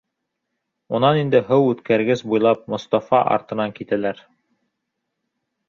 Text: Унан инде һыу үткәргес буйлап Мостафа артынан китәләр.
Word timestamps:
Унан 0.99 1.19
инде 1.23 1.41
һыу 1.49 1.67
үткәргес 1.73 2.25
буйлап 2.33 2.65
Мостафа 2.75 3.21
артынан 3.37 3.77
китәләр. 3.79 4.27